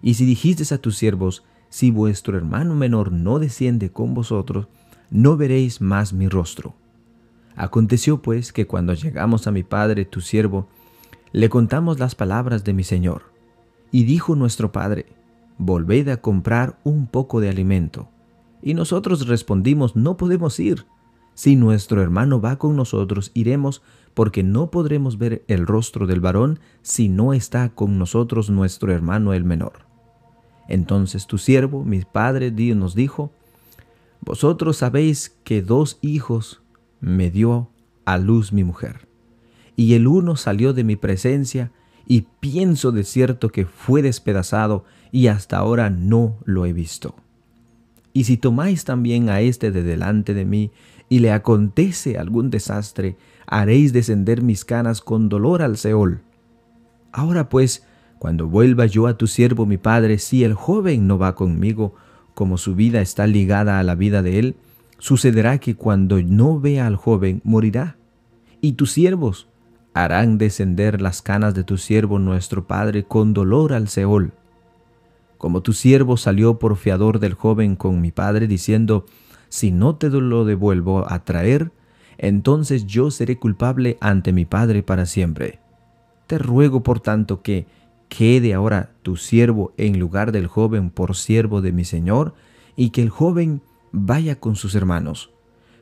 Y 0.02 0.14
si 0.16 0.26
dijiste 0.26 0.74
a 0.74 0.78
tus 0.78 0.98
siervos, 0.98 1.44
si 1.70 1.92
vuestro 1.92 2.38
hermano 2.38 2.76
menor 2.76 3.12
no 3.12 3.40
desciende 3.40 3.92
con 3.92 4.14
vosotros, 4.14 4.68
no 5.10 5.38
veréis 5.38 5.82
más 5.82 6.14
mi 6.14 6.28
rostro. 6.28 6.76
Aconteció 7.56 8.22
pues 8.22 8.54
que 8.54 8.68
cuando 8.68 8.94
llegamos 8.94 9.48
a 9.48 9.52
mi 9.52 9.64
padre, 9.64 10.06
tu 10.06 10.22
siervo, 10.22 10.68
le 11.32 11.50
contamos 11.50 12.00
las 12.00 12.16
palabras 12.16 12.64
de 12.64 12.74
mi 12.74 12.84
Señor. 12.84 13.24
Y 13.92 14.04
dijo 14.04 14.36
nuestro 14.36 14.72
Padre, 14.72 15.08
Volved 15.58 16.08
a 16.08 16.18
comprar 16.18 16.80
un 16.84 17.06
poco 17.06 17.42
de 17.42 17.50
alimento. 17.50 18.08
Y 18.62 18.74
nosotros 18.76 19.28
respondimos, 19.28 19.96
No 19.96 20.16
podemos 20.16 20.60
ir. 20.60 20.86
Si 21.40 21.56
nuestro 21.56 22.02
hermano 22.02 22.42
va 22.42 22.58
con 22.58 22.76
nosotros, 22.76 23.32
iremos, 23.34 23.82
porque 24.14 24.44
no 24.44 24.72
podremos 24.72 25.18
ver 25.18 25.46
el 25.48 25.66
rostro 25.66 26.06
del 26.06 26.20
varón 26.20 26.60
si 26.82 27.08
no 27.08 27.32
está 27.32 27.70
con 27.70 27.98
nosotros 27.98 28.50
nuestro 28.50 28.92
hermano 28.92 29.32
el 29.34 29.46
menor. 29.46 29.86
Entonces 30.68 31.28
tu 31.28 31.38
siervo, 31.38 31.86
mi 31.86 32.02
padre, 32.02 32.52
nos 32.76 32.94
dijo, 32.94 33.32
Vosotros 34.20 34.76
sabéis 34.76 35.34
que 35.46 35.62
dos 35.62 35.98
hijos 36.02 36.62
me 37.00 37.32
dio 37.32 37.70
a 38.04 38.18
luz 38.18 38.52
mi 38.52 38.66
mujer 38.66 39.08
y 39.78 39.94
el 39.94 40.08
uno 40.08 40.36
salió 40.36 40.74
de 40.74 40.84
mi 40.84 40.98
presencia, 40.98 41.72
y 42.06 42.26
pienso 42.42 42.92
de 42.92 43.06
cierto 43.06 43.48
que 43.48 43.66
fue 43.66 44.02
despedazado, 44.02 44.84
y 45.10 45.28
hasta 45.28 45.56
ahora 45.56 45.90
no 45.90 46.36
lo 46.44 46.66
he 46.66 46.74
visto. 46.74 47.16
Y 48.12 48.26
si 48.26 48.36
tomáis 48.36 48.84
también 48.84 49.30
a 49.30 49.40
éste 49.40 49.72
de 49.72 49.84
delante 49.84 50.34
de 50.34 50.44
mí, 50.44 50.72
y 51.10 51.20
le 51.20 51.32
acontece 51.32 52.18
algún 52.18 52.50
desastre, 52.50 53.18
haréis 53.48 53.92
descender 53.92 54.42
mis 54.42 54.64
canas 54.64 55.02
con 55.02 55.28
dolor 55.28 55.62
al 55.62 55.78
Seol. 55.78 56.22
Ahora 57.12 57.50
pues, 57.50 57.86
cuando 58.20 58.48
vuelva 58.48 58.86
yo 58.86 59.08
a 59.08 59.18
tu 59.18 59.28
siervo 59.28 59.66
mi 59.66 59.78
padre, 59.78 60.20
si 60.20 60.44
el 60.44 60.54
joven 60.54 61.08
no 61.08 61.18
va 61.18 61.36
conmigo, 61.36 61.96
como 62.36 62.58
su 62.58 62.76
vida 62.76 63.02
está 63.02 63.28
ligada 63.28 63.80
a 63.80 63.84
la 63.84 63.96
vida 63.96 64.22
de 64.22 64.40
él, 64.40 64.56
sucederá 65.00 65.58
que 65.58 65.76
cuando 65.76 66.22
no 66.22 66.60
vea 66.60 66.86
al 66.86 66.96
joven, 66.96 67.42
morirá. 67.44 67.98
Y 68.62 68.74
tus 68.74 68.92
siervos, 68.92 69.50
harán 69.94 70.38
descender 70.38 71.02
las 71.02 71.22
canas 71.22 71.54
de 71.54 71.64
tu 71.64 71.78
siervo 71.78 72.20
nuestro 72.20 72.68
Padre 72.68 73.04
con 73.04 73.34
dolor 73.34 73.74
al 73.74 73.88
Seol. 73.88 74.34
Como 75.38 75.62
tu 75.62 75.74
siervo 75.74 76.18
salió 76.18 76.60
por 76.60 76.78
fiador 76.78 77.20
del 77.20 77.34
joven 77.34 77.76
con 77.76 78.02
mi 78.02 78.12
Padre, 78.12 78.48
diciendo, 78.48 79.06
si 79.50 79.72
no 79.72 79.96
te 79.96 80.10
lo 80.10 80.46
devuelvo 80.46 81.12
a 81.12 81.24
traer, 81.26 81.72
entonces 82.18 82.86
yo 82.86 83.12
seré 83.12 83.38
culpable 83.38 83.98
ante 84.02 84.34
mi 84.34 84.46
Padre 84.46 84.84
para 84.84 85.06
siempre. 85.06 85.60
Te 86.28 86.38
ruego, 86.38 86.82
por 86.84 87.00
tanto, 87.00 87.42
que 87.42 87.66
quede 88.08 88.54
ahora 88.54 88.92
tu 89.04 89.18
siervo 89.18 89.74
en 89.78 90.00
lugar 90.00 90.32
del 90.32 90.48
joven 90.48 90.90
por 90.90 91.16
siervo 91.16 91.62
de 91.62 91.72
mi 91.72 91.86
Señor, 91.86 92.34
y 92.76 92.92
que 92.92 93.02
el 93.02 93.10
joven 93.10 93.62
vaya 93.92 94.40
con 94.40 94.56
sus 94.56 94.76
hermanos. 94.76 95.32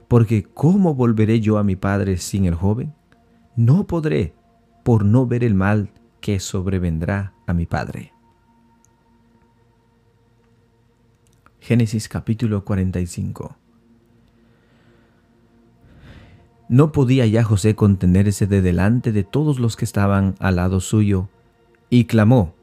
Porque 0.08 0.44
¿cómo 0.44 0.96
volveré 0.96 1.42
yo 1.42 1.58
a 1.58 1.64
mi 1.64 1.76
Padre 1.76 2.18
sin 2.18 2.46
el 2.46 2.56
joven? 2.56 2.94
no 3.58 3.88
podré 3.88 4.36
por 4.84 5.04
no 5.04 5.26
ver 5.26 5.44
el 5.44 5.56
mal 5.56 5.90
que 6.22 6.40
sobrevendrá 6.40 7.34
a 7.48 7.54
mi 7.54 7.66
Padre. 7.66 8.14
Génesis 11.68 12.08
capítulo 12.08 12.64
45 12.64 13.58
No 16.70 16.94
podía 16.94 17.26
ya 17.26 17.44
José 17.44 17.76
contenerse 17.76 18.48
de 18.48 18.62
delante 18.62 19.12
de 19.12 19.26
todos 19.26 19.60
los 19.60 19.76
que 19.76 19.84
estaban 19.84 20.36
al 20.40 20.56
lado 20.56 20.80
suyo, 20.80 21.28
y 21.90 22.06
clamó, 22.06 22.56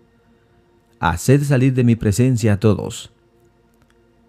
Haced 1.00 1.42
salir 1.42 1.74
de 1.74 1.84
mi 1.84 1.96
presencia 1.96 2.54
a 2.54 2.60
todos. 2.60 3.12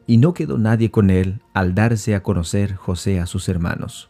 Y 0.08 0.17
no 0.17 0.34
quedó 0.34 0.58
nadie 0.58 0.91
con 0.91 1.10
él 1.10 1.39
al 1.53 1.74
darse 1.74 2.13
a 2.13 2.22
conocer 2.22 2.75
José 2.75 3.22
a 3.22 3.27
sus 3.27 3.48
hermanos. 3.48 4.10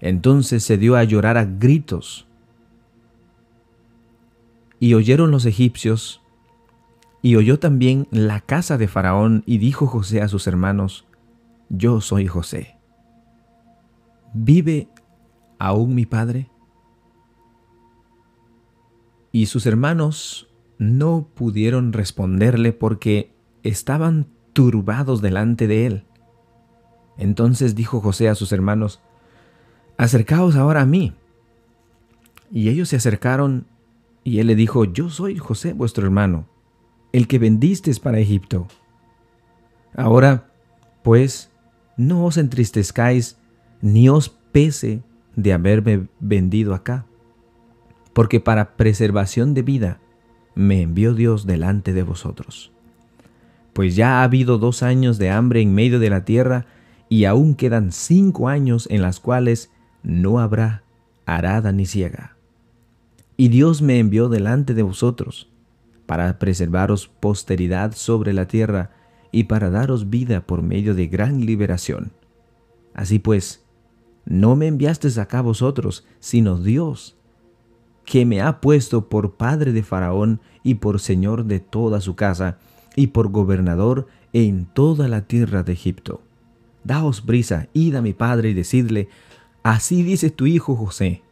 Entonces 0.00 0.64
se 0.64 0.78
dio 0.78 0.96
a 0.96 1.04
llorar 1.04 1.36
a 1.36 1.44
gritos. 1.44 2.26
Y 4.80 4.94
oyeron 4.94 5.30
los 5.30 5.46
egipcios, 5.46 6.20
y 7.22 7.36
oyó 7.36 7.58
también 7.58 8.08
la 8.10 8.40
casa 8.40 8.78
de 8.78 8.88
Faraón, 8.88 9.42
y 9.46 9.58
dijo 9.58 9.86
José 9.86 10.22
a 10.22 10.28
sus 10.28 10.46
hermanos, 10.46 11.06
Yo 11.68 12.00
soy 12.00 12.26
José. 12.26 12.76
¿Vive 14.32 14.88
aún 15.58 15.94
mi 15.94 16.06
padre? 16.06 16.48
Y 19.32 19.46
sus 19.46 19.66
hermanos 19.66 20.48
no 20.78 21.28
pudieron 21.34 21.92
responderle 21.92 22.72
porque 22.72 23.32
estaban 23.62 24.26
turbados 24.52 25.20
delante 25.20 25.66
de 25.66 25.86
él. 25.86 26.04
Entonces 27.18 27.74
dijo 27.74 28.00
José 28.00 28.28
a 28.28 28.34
sus 28.34 28.50
hermanos, 28.52 29.00
acercaos 29.98 30.56
ahora 30.56 30.80
a 30.80 30.86
mí. 30.86 31.12
Y 32.50 32.70
ellos 32.70 32.88
se 32.88 32.96
acercaron 32.96 33.66
y 34.24 34.38
él 34.38 34.46
le 34.46 34.54
dijo, 34.54 34.84
yo 34.84 35.10
soy 35.10 35.36
José 35.36 35.74
vuestro 35.74 36.04
hermano, 36.04 36.46
el 37.12 37.26
que 37.26 37.38
vendisteis 37.38 38.00
para 38.00 38.18
Egipto. 38.18 38.68
Ahora, 39.94 40.50
pues, 41.02 41.50
no 41.96 42.24
os 42.24 42.36
entristezcáis 42.36 43.36
ni 43.82 44.08
os 44.08 44.28
pese 44.28 45.02
de 45.36 45.52
haberme 45.52 46.08
vendido 46.20 46.74
acá, 46.74 47.06
porque 48.12 48.40
para 48.40 48.76
preservación 48.76 49.54
de 49.54 49.62
vida 49.62 50.00
me 50.54 50.82
envió 50.82 51.14
Dios 51.14 51.46
delante 51.46 51.92
de 51.92 52.02
vosotros. 52.02 52.72
Pues 53.72 53.96
ya 53.96 54.20
ha 54.20 54.24
habido 54.24 54.58
dos 54.58 54.82
años 54.82 55.18
de 55.18 55.30
hambre 55.30 55.60
en 55.60 55.74
medio 55.74 55.98
de 55.98 56.10
la 56.10 56.24
tierra, 56.24 56.66
y 57.08 57.24
aún 57.24 57.56
quedan 57.56 57.90
cinco 57.90 58.48
años 58.48 58.86
en 58.88 59.02
las 59.02 59.18
cuales 59.18 59.70
no 60.04 60.38
habrá 60.38 60.84
arada 61.26 61.72
ni 61.72 61.84
ciega. 61.84 62.36
Y 63.36 63.48
Dios 63.48 63.82
me 63.82 63.98
envió 63.98 64.28
delante 64.28 64.74
de 64.74 64.82
vosotros, 64.82 65.49
para 66.10 66.40
preservaros 66.40 67.06
posteridad 67.06 67.92
sobre 67.94 68.32
la 68.32 68.48
tierra 68.48 68.90
y 69.30 69.44
para 69.44 69.70
daros 69.70 70.10
vida 70.10 70.44
por 70.44 70.60
medio 70.60 70.96
de 70.96 71.06
gran 71.06 71.46
liberación. 71.46 72.10
Así 72.94 73.20
pues, 73.20 73.62
no 74.24 74.56
me 74.56 74.66
enviasteis 74.66 75.18
acá 75.18 75.40
vosotros, 75.40 76.04
sino 76.18 76.58
Dios, 76.58 77.16
que 78.04 78.26
me 78.26 78.42
ha 78.42 78.60
puesto 78.60 79.08
por 79.08 79.36
padre 79.36 79.70
de 79.70 79.84
Faraón 79.84 80.40
y 80.64 80.74
por 80.74 80.98
señor 80.98 81.44
de 81.44 81.60
toda 81.60 82.00
su 82.00 82.16
casa, 82.16 82.58
y 82.96 83.06
por 83.06 83.28
gobernador 83.28 84.08
en 84.32 84.66
toda 84.66 85.06
la 85.06 85.28
tierra 85.28 85.62
de 85.62 85.74
Egipto. 85.74 86.22
Daos 86.82 87.24
brisa, 87.24 87.68
id 87.72 87.94
a 87.94 88.02
mi 88.02 88.14
padre 88.14 88.50
y 88.50 88.54
decidle, 88.54 89.08
Así 89.62 90.02
dice 90.02 90.30
tu 90.30 90.48
hijo 90.48 90.74
José, 90.74 91.22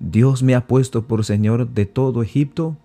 Dios 0.00 0.42
me 0.42 0.54
ha 0.54 0.66
puesto 0.66 1.06
por 1.06 1.24
Señor 1.24 1.70
de 1.70 1.86
todo 1.86 2.22
Egipto. 2.22 2.76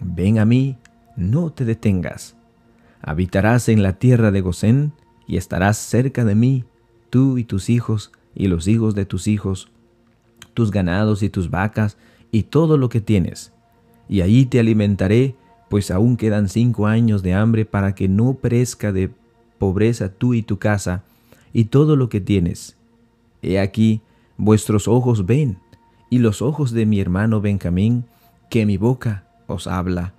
Ven 0.00 0.38
a 0.38 0.44
mí, 0.44 0.76
no 1.16 1.50
te 1.50 1.64
detengas. 1.64 2.36
Habitarás 3.00 3.68
en 3.68 3.82
la 3.82 3.94
tierra 3.94 4.30
de 4.30 4.40
Gosén 4.40 4.92
y 5.26 5.36
estarás 5.36 5.78
cerca 5.78 6.24
de 6.24 6.34
mí, 6.34 6.64
tú 7.10 7.38
y 7.38 7.44
tus 7.44 7.70
hijos 7.70 8.12
y 8.34 8.48
los 8.48 8.68
hijos 8.68 8.94
de 8.94 9.04
tus 9.04 9.28
hijos, 9.28 9.70
tus 10.54 10.70
ganados 10.70 11.22
y 11.22 11.28
tus 11.28 11.50
vacas 11.50 11.96
y 12.30 12.44
todo 12.44 12.76
lo 12.76 12.88
que 12.88 13.00
tienes. 13.00 13.52
Y 14.08 14.20
ahí 14.22 14.46
te 14.46 14.60
alimentaré, 14.60 15.34
pues 15.68 15.90
aún 15.90 16.16
quedan 16.16 16.48
cinco 16.48 16.86
años 16.86 17.22
de 17.22 17.34
hambre 17.34 17.64
para 17.64 17.94
que 17.94 18.08
no 18.08 18.34
perezca 18.34 18.92
de 18.92 19.10
pobreza 19.58 20.08
tú 20.08 20.34
y 20.34 20.42
tu 20.42 20.58
casa 20.58 21.02
y 21.52 21.66
todo 21.66 21.96
lo 21.96 22.08
que 22.08 22.20
tienes 22.20 22.78
He 23.42 23.60
aquí, 23.60 24.00
vuestros 24.36 24.88
ojos 24.88 25.26
ven, 25.26 25.58
y 26.10 26.18
los 26.18 26.42
ojos 26.42 26.72
de 26.72 26.86
mi 26.86 27.00
hermano 27.00 27.40
Benjamín, 27.40 28.04
que 28.50 28.66
mi 28.66 28.76
boca 28.76 29.27
os 29.48 29.66
habla. 29.66 30.14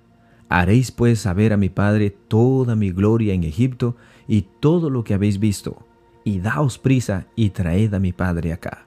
Haréis 0.49 0.91
pues 0.91 1.19
saber 1.19 1.53
a 1.53 1.57
mi 1.57 1.69
padre 1.69 2.09
toda 2.09 2.75
mi 2.75 2.91
gloria 2.91 3.33
en 3.33 3.45
Egipto 3.45 3.95
y 4.27 4.41
todo 4.59 4.89
lo 4.89 5.03
que 5.03 5.13
habéis 5.13 5.39
visto, 5.39 5.85
y 6.25 6.39
daos 6.39 6.77
prisa 6.77 7.27
y 7.35 7.51
traed 7.51 7.93
a 7.93 7.99
mi 7.99 8.11
padre 8.11 8.51
acá. 8.51 8.85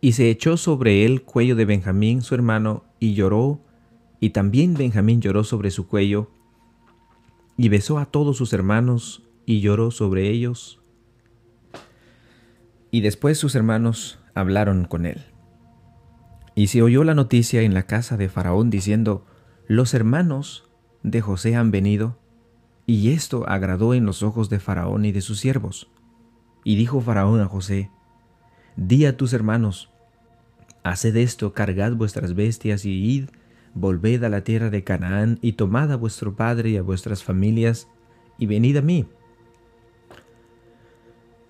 Y 0.00 0.12
se 0.12 0.30
echó 0.30 0.56
sobre 0.56 1.04
él 1.04 1.22
cuello 1.22 1.56
de 1.56 1.64
Benjamín 1.64 2.22
su 2.22 2.34
hermano, 2.34 2.84
y 3.00 3.14
lloró, 3.14 3.60
y 4.20 4.30
también 4.30 4.74
Benjamín 4.74 5.20
lloró 5.20 5.44
sobre 5.44 5.70
su 5.70 5.86
cuello, 5.86 6.30
y 7.56 7.68
besó 7.70 7.98
a 7.98 8.06
todos 8.06 8.36
sus 8.36 8.52
hermanos, 8.52 9.22
y 9.46 9.60
lloró 9.60 9.90
sobre 9.90 10.28
ellos. 10.28 10.80
Y 12.90 13.00
después 13.00 13.38
sus 13.38 13.54
hermanos 13.54 14.18
hablaron 14.34 14.84
con 14.84 15.06
él. 15.06 15.33
Y 16.54 16.68
se 16.68 16.82
oyó 16.82 17.04
la 17.04 17.14
noticia 17.14 17.62
en 17.62 17.74
la 17.74 17.84
casa 17.84 18.16
de 18.16 18.28
Faraón 18.28 18.70
diciendo, 18.70 19.26
los 19.66 19.94
hermanos 19.94 20.70
de 21.02 21.20
José 21.20 21.56
han 21.56 21.70
venido, 21.70 22.18
y 22.86 23.10
esto 23.12 23.48
agradó 23.48 23.94
en 23.94 24.04
los 24.04 24.22
ojos 24.22 24.50
de 24.50 24.60
Faraón 24.60 25.04
y 25.04 25.12
de 25.12 25.20
sus 25.20 25.40
siervos. 25.40 25.90
Y 26.62 26.76
dijo 26.76 27.00
Faraón 27.00 27.40
a 27.40 27.46
José, 27.46 27.90
Di 28.76 29.06
a 29.06 29.16
tus 29.16 29.32
hermanos, 29.32 29.90
haced 30.82 31.16
esto, 31.16 31.52
cargad 31.52 31.92
vuestras 31.92 32.34
bestias 32.34 32.84
y 32.84 32.92
id, 32.92 33.30
volved 33.74 34.22
a 34.24 34.28
la 34.28 34.42
tierra 34.42 34.70
de 34.70 34.84
Canaán 34.84 35.38
y 35.42 35.52
tomad 35.52 35.92
a 35.92 35.96
vuestro 35.96 36.36
padre 36.36 36.70
y 36.70 36.76
a 36.76 36.82
vuestras 36.82 37.24
familias, 37.24 37.88
y 38.38 38.46
venid 38.46 38.76
a 38.76 38.82
mí. 38.82 39.06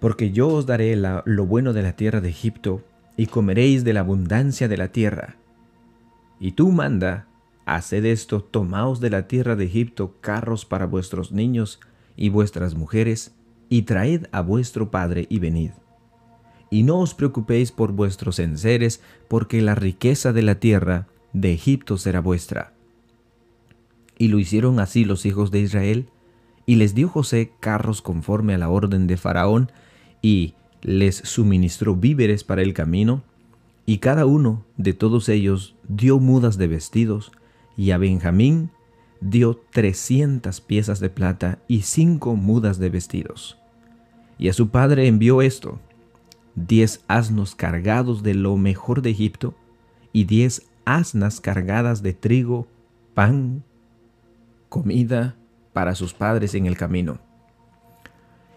Porque 0.00 0.32
yo 0.32 0.48
os 0.48 0.66
daré 0.66 0.96
lo 0.96 1.46
bueno 1.46 1.72
de 1.72 1.82
la 1.82 1.96
tierra 1.96 2.20
de 2.20 2.28
Egipto, 2.28 2.82
y 3.16 3.26
comeréis 3.26 3.84
de 3.84 3.92
la 3.92 4.00
abundancia 4.00 4.68
de 4.68 4.76
la 4.76 4.88
tierra. 4.88 5.36
Y 6.40 6.52
tú 6.52 6.72
manda, 6.72 7.26
haced 7.64 8.04
esto, 8.04 8.42
tomaos 8.42 9.00
de 9.00 9.10
la 9.10 9.28
tierra 9.28 9.56
de 9.56 9.64
Egipto 9.64 10.16
carros 10.20 10.64
para 10.64 10.86
vuestros 10.86 11.32
niños 11.32 11.80
y 12.16 12.28
vuestras 12.28 12.74
mujeres, 12.74 13.34
y 13.68 13.82
traed 13.82 14.26
a 14.32 14.40
vuestro 14.40 14.90
padre 14.90 15.26
y 15.28 15.38
venid. 15.38 15.70
Y 16.70 16.82
no 16.82 16.98
os 16.98 17.14
preocupéis 17.14 17.72
por 17.72 17.92
vuestros 17.92 18.38
enseres, 18.38 19.00
porque 19.28 19.62
la 19.62 19.74
riqueza 19.74 20.32
de 20.32 20.42
la 20.42 20.56
tierra 20.56 21.06
de 21.32 21.52
Egipto 21.52 21.98
será 21.98 22.20
vuestra. 22.20 22.72
Y 24.18 24.28
lo 24.28 24.38
hicieron 24.38 24.80
así 24.80 25.04
los 25.04 25.26
hijos 25.26 25.50
de 25.50 25.60
Israel, 25.60 26.08
y 26.66 26.76
les 26.76 26.94
dio 26.94 27.08
José 27.08 27.52
carros 27.60 28.02
conforme 28.02 28.54
a 28.54 28.58
la 28.58 28.68
orden 28.68 29.06
de 29.06 29.16
Faraón, 29.16 29.70
y 30.22 30.54
les 30.84 31.16
suministró 31.16 31.96
víveres 31.96 32.44
para 32.44 32.62
el 32.62 32.74
camino, 32.74 33.24
y 33.86 33.98
cada 33.98 34.26
uno 34.26 34.64
de 34.76 34.92
todos 34.92 35.28
ellos 35.28 35.74
dio 35.88 36.20
mudas 36.20 36.58
de 36.58 36.68
vestidos, 36.68 37.32
y 37.76 37.90
a 37.90 37.98
Benjamín 37.98 38.70
dio 39.20 39.60
trescientas 39.72 40.60
piezas 40.60 41.00
de 41.00 41.08
plata 41.08 41.58
y 41.66 41.82
cinco 41.82 42.36
mudas 42.36 42.78
de 42.78 42.90
vestidos. 42.90 43.58
Y 44.38 44.48
a 44.48 44.52
su 44.52 44.68
padre 44.68 45.08
envió 45.08 45.42
esto, 45.42 45.80
diez 46.54 47.02
asnos 47.08 47.54
cargados 47.54 48.22
de 48.22 48.34
lo 48.34 48.56
mejor 48.56 49.00
de 49.00 49.10
Egipto, 49.10 49.54
y 50.12 50.24
diez 50.24 50.68
asnas 50.84 51.40
cargadas 51.40 52.02
de 52.02 52.12
trigo, 52.12 52.68
pan, 53.14 53.64
comida 54.68 55.34
para 55.72 55.94
sus 55.94 56.12
padres 56.12 56.54
en 56.54 56.66
el 56.66 56.76
camino. 56.76 57.18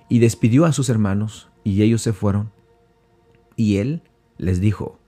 Y 0.09 0.19
despidió 0.19 0.65
a 0.65 0.73
sus 0.73 0.89
hermanos, 0.89 1.49
y 1.63 1.81
ellos 1.81 2.01
se 2.01 2.13
fueron. 2.13 2.51
Y 3.55 3.77
él 3.77 4.01
les 4.37 4.61
dijo, 4.61 4.99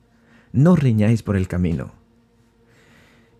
No 0.52 0.76
riñáis 0.76 1.24
por 1.24 1.36
el 1.36 1.48
camino. 1.48 1.92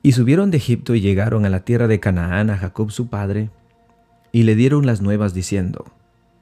Y 0.02 0.14
subieron 0.14 0.52
de 0.52 0.58
Egipto 0.58 0.96
y 0.96 1.02
llegaron 1.02 1.46
a 1.46 1.50
la 1.50 1.66
tierra 1.66 1.88
de 1.88 2.00
Canaán 2.00 2.50
a 2.50 2.58
Jacob 2.58 2.92
su 2.92 3.08
padre, 3.08 3.50
y 4.32 4.44
le 4.44 4.56
dieron 4.56 4.86
las 4.86 5.02
nuevas 5.02 5.34
diciendo, 5.34 5.86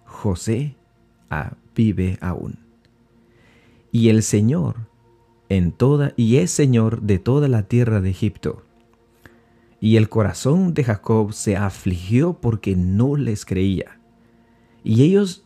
José 0.06 0.76
ah, 1.30 1.54
vive 1.76 2.18
aún. 2.22 2.60
Y 3.92 4.10
el 4.10 4.22
Señor 4.24 4.76
en 5.50 5.72
toda 5.72 6.14
y 6.18 6.38
es 6.38 6.52
Señor 6.52 7.02
de 7.02 7.20
toda 7.20 7.48
la 7.48 7.64
tierra 7.64 8.02
de 8.02 8.10
Egipto. 8.10 8.64
Y 9.80 9.96
el 9.96 10.10
corazón 10.10 10.74
de 10.74 10.84
Jacob 10.84 11.34
se 11.34 11.56
afligió 11.56 12.34
porque 12.34 12.76
no 12.76 13.16
les 13.16 13.46
creía. 13.46 13.97
Y 14.88 15.04
ellos 15.04 15.44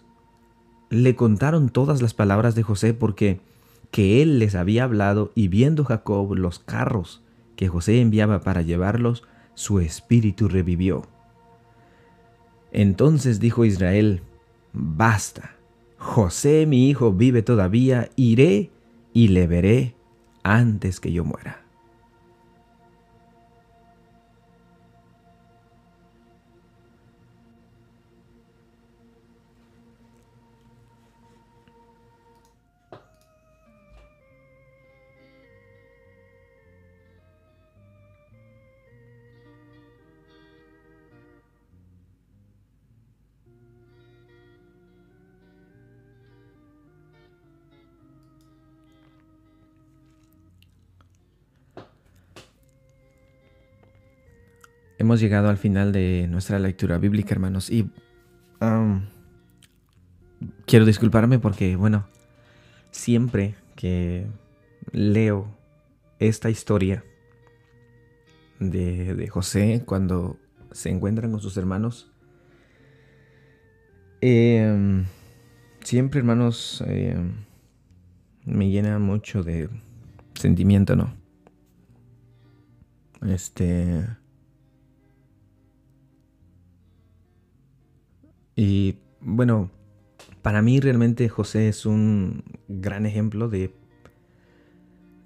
le 0.92 1.16
contaron 1.16 1.70
todas 1.70 2.00
las 2.00 2.14
palabras 2.14 2.54
de 2.54 2.62
José 2.62 2.94
porque 2.94 3.42
que 3.90 4.22
él 4.22 4.38
les 4.38 4.54
había 4.54 4.84
hablado 4.84 5.32
y 5.34 5.48
viendo 5.48 5.84
Jacob 5.84 6.36
los 6.36 6.60
carros 6.60 7.24
que 7.56 7.68
José 7.68 8.02
enviaba 8.02 8.42
para 8.42 8.62
llevarlos, 8.62 9.24
su 9.56 9.80
espíritu 9.80 10.48
revivió. 10.48 11.08
Entonces 12.72 13.40
dijo 13.40 13.66
Israel, 13.66 14.22
basta, 14.74 15.56
José 15.98 16.68
mi 16.68 16.88
hijo 16.88 17.12
vive 17.12 17.42
todavía, 17.42 18.12
iré 18.16 18.70
y 19.12 19.30
le 19.30 19.48
veré 19.48 19.96
antes 20.44 21.00
que 21.00 21.12
yo 21.12 21.26
muera. 21.26 21.61
Hemos 55.02 55.20
llegado 55.20 55.50
al 55.50 55.58
final 55.58 55.92
de 55.92 56.28
nuestra 56.30 56.60
lectura 56.60 57.00
bíblica, 57.00 57.34
hermanos, 57.34 57.72
y 57.72 57.90
quiero 60.68 60.86
disculparme 60.86 61.40
porque, 61.40 61.76
bueno, 61.76 62.06
siempre 62.92 63.56
que 63.76 64.28
leo 64.92 65.58
esta 66.20 66.52
historia 66.52 67.04
de, 68.60 69.28
José 69.28 69.82
cuando 69.88 70.38
se 70.72 70.92
encuentran 70.92 71.32
con 71.32 71.42
sus 71.42 71.58
hermanos, 71.58 72.12
em, 74.22 75.06
siempre, 75.84 76.20
hermanos, 76.20 76.84
em, 76.86 77.38
me 78.46 78.70
llena 78.70 79.00
mucho 79.00 79.42
de 79.42 79.68
sentimiento, 80.36 80.96
¿no? 80.96 81.12
Este 83.28 84.21
Y 88.56 88.98
bueno, 89.22 89.70
para 90.42 90.62
mí 90.62 90.80
realmente 90.80 91.30
José 91.30 91.70
es 91.70 91.86
un 91.86 92.44
gran 92.68 93.06
ejemplo 93.06 93.50
de, 93.50 93.74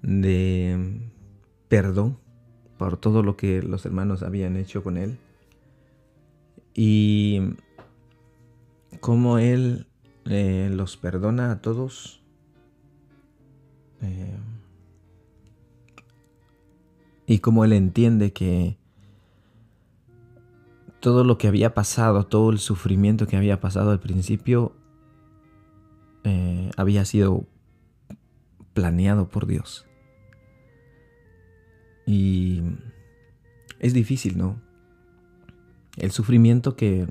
de 0.02 1.00
perdón 1.68 2.18
por 2.78 2.96
todo 2.98 3.22
lo 3.22 3.36
que 3.36 3.62
los 3.62 3.84
hermanos 3.86 4.22
habían 4.22 4.56
hecho 4.56 4.82
con 4.82 4.96
él. 4.96 5.18
Y 6.74 7.40
cómo 9.00 9.38
él 9.38 9.86
eh, 10.26 10.68
los 10.70 10.96
perdona 10.96 11.50
a 11.50 11.62
todos. 11.62 12.22
Eh, 14.02 14.36
y 17.26 17.38
cómo 17.38 17.64
él 17.64 17.72
entiende 17.72 18.32
que 18.32 18.78
todo 21.06 21.22
lo 21.22 21.38
que 21.38 21.46
había 21.46 21.72
pasado, 21.72 22.26
todo 22.26 22.50
el 22.50 22.58
sufrimiento 22.58 23.28
que 23.28 23.36
había 23.36 23.60
pasado 23.60 23.92
al 23.92 24.00
principio, 24.00 24.74
eh, 26.24 26.68
había 26.76 27.04
sido 27.04 27.46
planeado 28.74 29.28
por 29.28 29.46
Dios. 29.46 29.86
Y 32.06 32.60
es 33.78 33.94
difícil, 33.94 34.36
¿no? 34.36 34.60
El 35.96 36.10
sufrimiento 36.10 36.74
que 36.74 37.06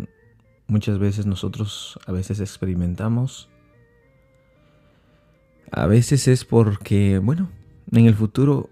muchas 0.68 1.00
veces 1.00 1.26
nosotros 1.26 1.98
a 2.06 2.12
veces 2.12 2.42
experimentamos, 2.42 3.48
a 5.72 5.88
veces 5.88 6.28
es 6.28 6.44
porque, 6.44 7.20
bueno, 7.20 7.50
en 7.94 8.08
el 8.08 8.16
futuro 8.16 8.70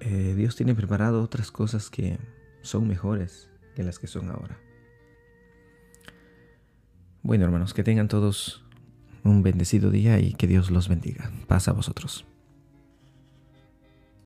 eh, 0.00 0.32
Dios 0.34 0.56
tiene 0.56 0.74
preparado 0.74 1.22
otras 1.22 1.50
cosas 1.50 1.90
que 1.90 2.18
son 2.62 2.88
mejores 2.88 3.50
de 3.76 3.84
las 3.84 3.98
que 3.98 4.06
son 4.06 4.30
ahora. 4.30 4.58
Bueno, 7.22 7.44
hermanos, 7.44 7.72
que 7.72 7.82
tengan 7.82 8.08
todos 8.08 8.64
un 9.22 9.42
bendecido 9.42 9.90
día 9.90 10.18
y 10.18 10.34
que 10.34 10.46
Dios 10.46 10.70
los 10.70 10.88
bendiga. 10.88 11.30
Paz 11.46 11.68
a 11.68 11.72
vosotros. 11.72 12.26